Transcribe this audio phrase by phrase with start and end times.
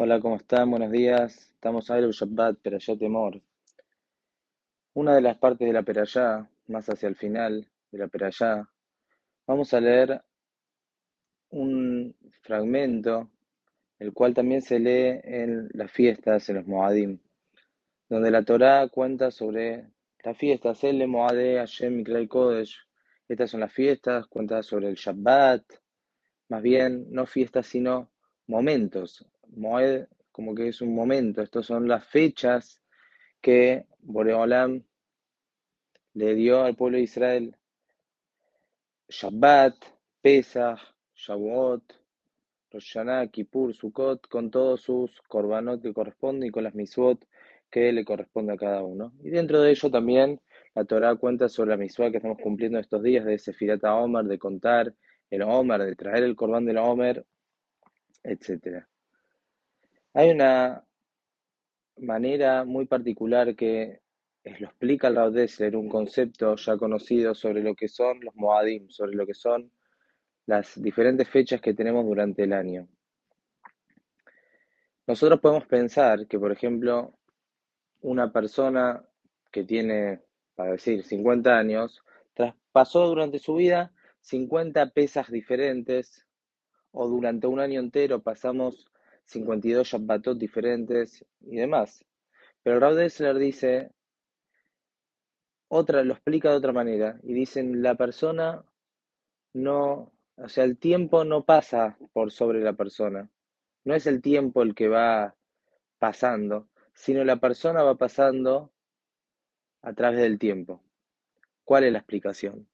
[0.00, 0.70] Hola, ¿cómo están?
[0.70, 1.36] Buenos días.
[1.54, 3.42] Estamos a el Shabbat, Perayá Temor.
[4.94, 8.64] Una de las partes de la Perayá, más hacia el final de la Perayá,
[9.44, 10.22] vamos a leer
[11.50, 13.28] un fragmento,
[13.98, 17.18] el cual también se lee en las fiestas, en los Moadim,
[18.08, 19.88] donde la Torá cuenta sobre
[20.22, 22.78] las fiestas, el Moade, Hashem, Miklal Kodesh.
[23.28, 25.64] Estas son las fiestas, cuenta sobre el Shabbat,
[26.50, 28.12] más bien no fiestas, sino
[28.46, 29.26] momentos,
[29.56, 32.80] Moed como que es un momento, estas son las fechas
[33.40, 34.84] que Boreolam
[36.14, 37.56] le dio al pueblo de Israel.
[39.08, 39.74] Shabbat,
[40.20, 40.78] Pesach,
[41.14, 41.82] Shavuot,
[42.70, 47.24] Rosh Hashanah, Kippur, Sukkot, con todos sus korbanot que corresponden y con las misvot
[47.70, 49.12] que le corresponde a cada uno.
[49.22, 50.40] Y dentro de ello también
[50.74, 54.38] la Torah cuenta sobre la misvot que estamos cumpliendo estos días de Sefirata Omer, de
[54.38, 54.94] contar
[55.30, 57.24] el Omer, de traer el corbán del Omer,
[58.22, 58.86] etc.
[60.18, 60.84] Hay una
[61.98, 64.00] manera muy particular que
[64.58, 68.88] lo explica el Rav Dessler, un concepto ya conocido sobre lo que son los Moadim,
[68.88, 69.70] sobre lo que son
[70.46, 72.88] las diferentes fechas que tenemos durante el año.
[75.06, 77.16] Nosotros podemos pensar que, por ejemplo,
[78.00, 79.00] una persona
[79.52, 80.22] que tiene,
[80.56, 82.02] para decir, 50 años,
[82.72, 86.26] pasó durante su vida 50 pesas diferentes,
[86.90, 88.84] o durante un año entero pasamos
[89.28, 92.04] 52 Shabbatot diferentes y demás.
[92.62, 93.92] Pero Rav Dessler dice,
[95.68, 98.64] otra, lo explica de otra manera, y dicen, la persona
[99.52, 103.28] no, o sea, el tiempo no pasa por sobre la persona.
[103.84, 105.34] No es el tiempo el que va
[105.98, 108.72] pasando, sino la persona va pasando
[109.82, 110.82] a través del tiempo.
[111.64, 112.66] ¿Cuál es la explicación?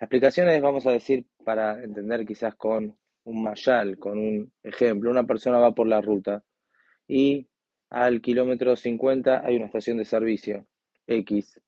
[0.00, 5.10] La explicación es, vamos a decir, para entender quizás con un mayal, con un ejemplo,
[5.10, 6.42] una persona va por la ruta
[7.06, 7.48] y
[7.90, 10.66] al kilómetro 50 hay una estación de servicio
[11.06, 11.60] X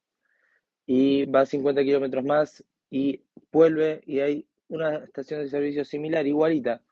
[0.87, 3.23] y va 50 kilómetros más y
[3.53, 6.83] vuelve y hay una estación de servicio similar, igualita,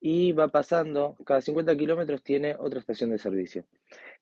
[0.00, 3.64] y va pasando, cada 50 kilómetros tiene otra estación de servicio.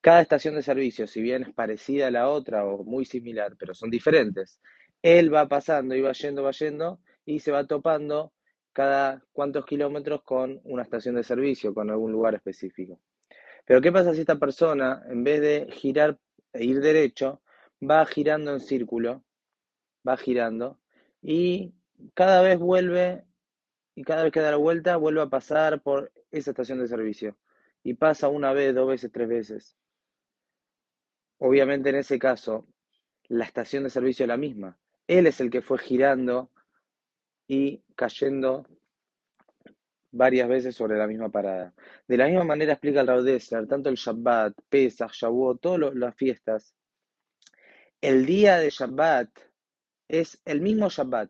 [0.03, 3.75] Cada estación de servicio, si bien es parecida a la otra o muy similar, pero
[3.75, 4.61] son diferentes,
[5.03, 8.33] él va pasando y va yendo, va yendo y se va topando
[8.73, 13.01] cada cuantos kilómetros con una estación de servicio, con algún lugar específico.
[13.65, 16.19] Pero ¿qué pasa si esta persona, en vez de girar
[16.53, 17.41] e ir derecho,
[17.83, 19.25] va girando en círculo,
[20.07, 20.79] va girando,
[21.23, 21.75] y
[22.15, 23.25] cada vez vuelve,
[23.95, 27.37] y cada vez que da la vuelta, vuelve a pasar por esa estación de servicio.
[27.83, 29.77] Y pasa una vez, dos veces, tres veces.
[31.39, 32.67] Obviamente en ese caso,
[33.29, 34.79] la estación de servicio es la misma.
[35.07, 36.51] Él es el que fue girando
[37.51, 38.65] y cayendo
[40.13, 41.75] varias veces sobre la misma parada.
[42.07, 46.77] De la misma manera explica el Raudesser, tanto el Shabbat, Pesach, Shavuot, todas las fiestas.
[48.01, 49.31] El día de Shabbat
[50.07, 51.29] es el mismo Shabbat.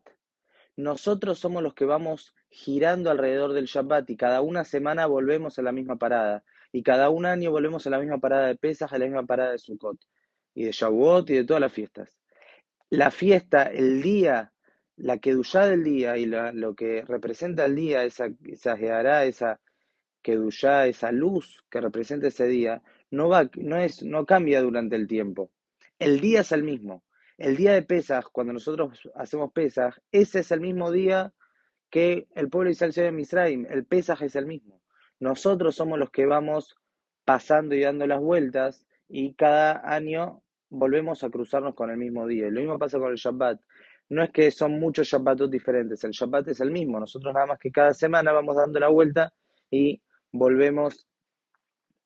[0.77, 5.63] Nosotros somos los que vamos girando alrededor del Shabbat y cada una semana volvemos a
[5.63, 6.45] la misma parada.
[6.71, 9.53] Y cada un año volvemos a la misma parada de Pesach, a la misma parada
[9.53, 9.97] de Sukkot.
[10.53, 12.15] Y de Shavuot y de todas las fiestas.
[12.91, 14.53] La fiesta, el día
[15.01, 19.61] la Kedushá del día y lo que representa el día, esa, esa esa
[20.23, 25.51] esa luz que representa ese día, no, va, no, es, no cambia durante el tiempo.
[25.99, 27.03] El día es el mismo.
[27.39, 31.33] El día de Pesaj, cuando nosotros hacemos Pesaj, ese es el mismo día
[31.89, 33.67] que el pueblo de Israel de Misraim.
[33.71, 34.83] El Pesaj es el mismo.
[35.19, 36.77] Nosotros somos los que vamos
[37.25, 42.51] pasando y dando las vueltas y cada año volvemos a cruzarnos con el mismo día.
[42.51, 43.61] Lo mismo pasa con el Shabbat
[44.11, 47.59] no es que son muchos Shabbatos diferentes, el Shabbat es el mismo, nosotros nada más
[47.59, 49.33] que cada semana vamos dando la vuelta
[49.71, 51.07] y volvemos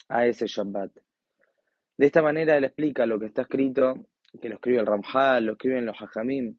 [0.08, 0.92] a ese Shabbat.
[1.96, 4.06] De esta manera él explica lo que está escrito,
[4.40, 6.58] que lo escribe el Ramjal, lo escriben los Hajamim,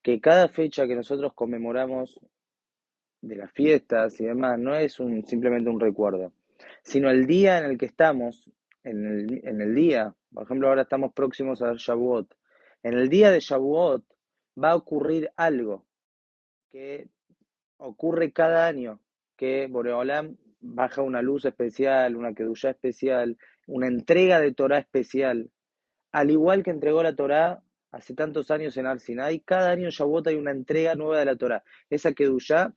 [0.00, 2.20] que cada fecha que nosotros conmemoramos
[3.20, 6.32] de las fiestas y demás no es un, simplemente un recuerdo,
[6.82, 8.48] sino el día en el que estamos,
[8.84, 12.32] en el, en el día, por ejemplo ahora estamos próximos a Shavuot,
[12.84, 14.04] en el día de Shavuot
[14.62, 15.84] va a ocurrir algo
[16.70, 17.08] que
[17.78, 19.00] ocurre cada año,
[19.36, 25.50] que Boreolam baja una luz especial, una kedushá especial, una entrega de Torah especial,
[26.12, 30.26] al igual que entregó la Torah hace tantos años en Arsinai, cada año en Shavuot
[30.26, 31.62] hay una entrega nueva de la Torah.
[31.88, 32.74] Esa kedushá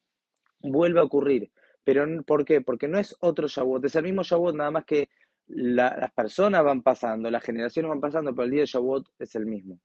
[0.60, 1.51] vuelve a ocurrir.
[1.83, 2.62] Pero ¿por qué?
[2.62, 5.10] Porque no es otro Shavuot, es el mismo Shavuot, nada más que
[5.48, 9.45] las personas van pasando, las generaciones van pasando, pero el día de Shavuot es el
[9.45, 9.80] mismo.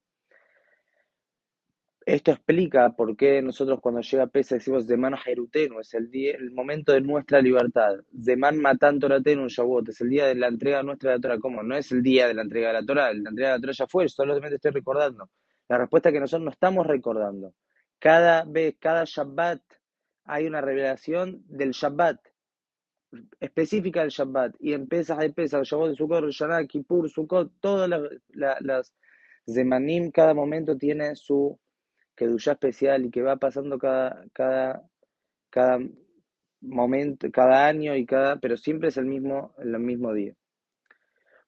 [2.07, 6.53] Esto explica por qué nosotros cuando llega Pesa decimos Zeman Jerutenu, es el, día, el
[6.53, 7.97] momento de nuestra libertad.
[8.25, 11.41] Zeman Matan Toratenu Shavuot, es el día de la entrega nuestra de la Torah.
[11.41, 11.65] ¿Cómo?
[11.65, 13.73] No es el día de la entrega de la Torah, la entrega de la Torah
[13.73, 15.29] ya fue, solamente estoy recordando.
[15.69, 17.55] La respuesta es que nosotros no estamos recordando.
[17.99, 19.61] Cada vez, cada Shabbat,
[20.27, 22.21] hay una revelación del Shabbat,
[23.41, 24.55] específica del Shabbat.
[24.61, 28.95] Y en Pesach hay Pesach, de Sukkot, Shana, Kippur, Sukkot, todas las, las, las
[29.45, 31.59] Zemanim, cada momento tiene su
[32.17, 34.83] que duya especial y que va pasando cada, cada,
[35.51, 35.79] cada
[36.61, 40.35] momento, cada año y cada, pero siempre es el mismo, el mismo día.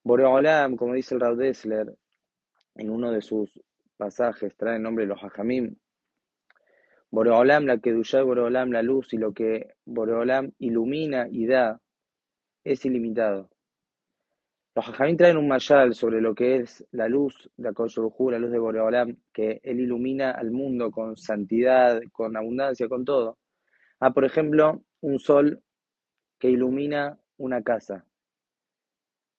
[0.05, 1.95] Boreolam, como dice el Rav Dessler,
[2.77, 3.51] en uno de sus
[3.97, 5.77] pasajes, trae el nombre de los Hajamim.
[7.11, 11.81] Boreolam, la que duya Boreolam, la luz y lo que Boreolam ilumina y da,
[12.65, 13.51] es ilimitado.
[14.79, 18.53] Los Jajamín traen un mayal sobre lo que es la luz de Akoshurhu, la luz
[18.53, 23.39] de Boreolam, que él ilumina al mundo con santidad, con abundancia, con todo.
[23.99, 25.61] Ah, por ejemplo, un sol
[26.39, 28.05] que ilumina una casa.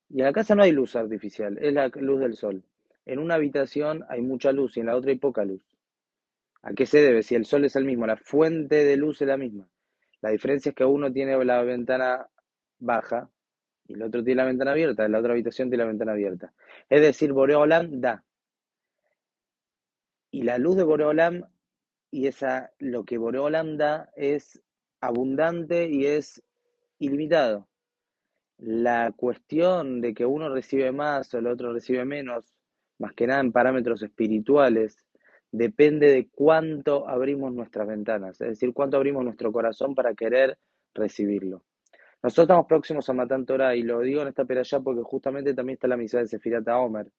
[0.10, 2.62] Y en la casa no hay luz artificial, es la luz del sol.
[3.06, 5.62] En una habitación hay mucha luz y en la otra hay poca luz.
[6.64, 7.24] ¿A qué se debe?
[7.24, 9.70] Si el sol es el mismo, la fuente de luz es la misma.
[10.20, 12.28] La diferencia es que uno tiene la ventana
[12.80, 13.30] baja
[13.90, 16.54] y el otro tiene la ventana abierta, la otra habitación tiene la ventana abierta.
[16.90, 18.24] Es decir, Boreolam da.
[20.32, 21.44] Y la luz de Boreolam
[22.12, 24.62] y esa, lo que Boreolam da es
[25.02, 26.44] abundante y es
[27.00, 27.68] ilimitado.
[28.60, 32.54] La cuestión de que uno recibe más o el otro recibe menos,
[33.00, 35.04] más que nada en parámetros espirituales,
[35.52, 40.60] depende de cuánto abrimos nuestras ventanas, es decir, cuánto abrimos nuestro corazón para querer
[40.94, 41.64] recibirlo.
[42.22, 45.76] Nosotros estamos próximos a Matan Torah y lo digo en esta peralla porque justamente también
[45.76, 47.10] está la misión de Sefirata Omer.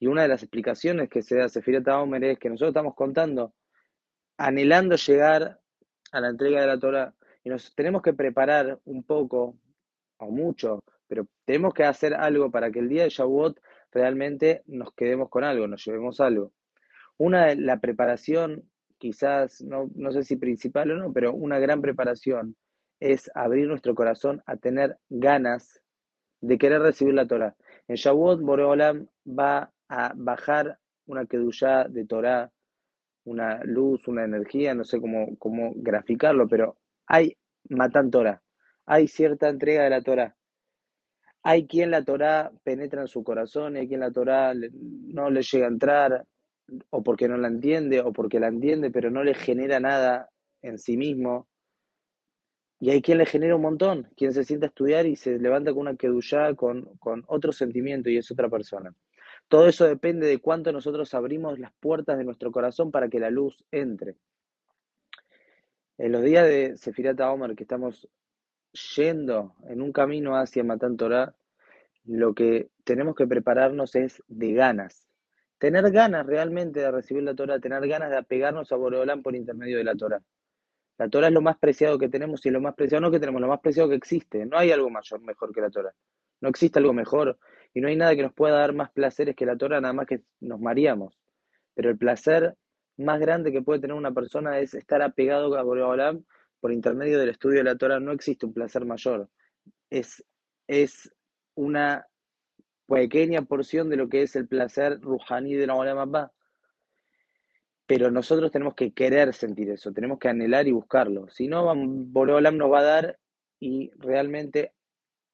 [0.00, 2.96] Y una de las explicaciones que se da a Sefirata Omer es que nosotros estamos
[2.96, 3.54] contando,
[4.36, 5.60] anhelando llegar
[6.10, 9.56] a la entrega de la Torah y nos tenemos que preparar un poco
[10.18, 13.60] o mucho, pero tenemos que hacer algo para que el día de Shavuot
[13.92, 16.52] realmente nos quedemos con algo, nos llevemos algo.
[17.16, 18.68] Una de la preparación,
[18.98, 22.56] quizás, no, no sé si principal o no, pero una gran preparación
[23.02, 25.82] es abrir nuestro corazón a tener ganas
[26.40, 27.56] de querer recibir la Torah.
[27.88, 32.50] En Shavuot, Boreolam va a bajar una kedushá de Torah,
[33.24, 36.76] una luz, una energía, no sé cómo, cómo graficarlo, pero
[37.06, 37.36] hay
[37.68, 38.40] matan Torah,
[38.86, 40.36] hay cierta entrega de la Torah.
[41.44, 45.66] Hay quien la Torah penetra en su corazón, hay quien la Torah no le llega
[45.66, 46.24] a entrar,
[46.90, 50.30] o porque no la entiende, o porque la entiende, pero no le genera nada
[50.62, 51.48] en sí mismo.
[52.82, 55.70] Y hay quien le genera un montón, quien se sienta a estudiar y se levanta
[55.70, 58.92] con una kedushá, con, con otro sentimiento y es otra persona.
[59.46, 63.30] Todo eso depende de cuánto nosotros abrimos las puertas de nuestro corazón para que la
[63.30, 64.16] luz entre.
[65.96, 68.08] En los días de Sefirat Omer, que estamos
[68.96, 71.36] yendo en un camino hacia Matan Torah,
[72.04, 75.06] lo que tenemos que prepararnos es de ganas.
[75.58, 79.78] Tener ganas realmente de recibir la Torah, tener ganas de apegarnos a Boreolán por intermedio
[79.78, 80.20] de la Torah.
[81.02, 83.40] La Torah es lo más preciado que tenemos y lo más preciado no que tenemos,
[83.40, 84.46] lo más preciado que existe.
[84.46, 85.92] No hay algo mayor, mejor que la Torah.
[86.40, 87.40] No existe algo mejor
[87.74, 90.06] y no hay nada que nos pueda dar más placeres que la Torah, nada más
[90.06, 91.18] que nos maríamos.
[91.74, 92.56] Pero el placer
[92.98, 96.22] más grande que puede tener una persona es estar apegado a Boreolam
[96.60, 97.98] por intermedio del estudio de la Torah.
[97.98, 99.28] No existe un placer mayor.
[99.90, 100.24] Es,
[100.68, 101.12] es
[101.56, 102.06] una
[102.86, 106.32] pequeña porción de lo que es el placer ruhani de la Olam Abba
[107.94, 111.28] pero nosotros tenemos que querer sentir eso, tenemos que anhelar y buscarlo.
[111.28, 113.18] Si no, Borolam nos va a dar
[113.60, 114.72] y realmente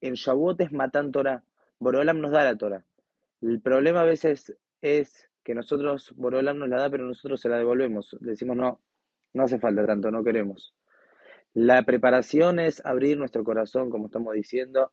[0.00, 1.44] en Shavuot es matan Torah.
[1.78, 2.84] Borolam nos da la Torah.
[3.42, 7.58] El problema a veces es que nosotros, Borolam nos la da, pero nosotros se la
[7.58, 8.16] devolvemos.
[8.18, 8.80] Decimos, no,
[9.34, 10.74] no hace falta tanto, no queremos.
[11.54, 14.90] La preparación es abrir nuestro corazón, como estamos diciendo,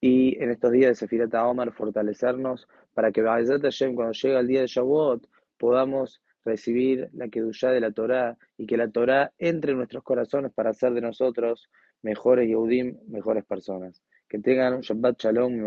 [0.00, 4.66] y en estos días de Sefirata Omar fortalecernos para que cuando llega el día de
[4.66, 5.28] Shavuot
[5.58, 10.52] podamos recibir la Kedushá de la Torá y que la Torá entre en nuestros corazones
[10.52, 11.70] para hacer de nosotros
[12.02, 14.02] mejores Yehudim, mejores personas.
[14.28, 15.60] Que tengan un Shabbat Shalom y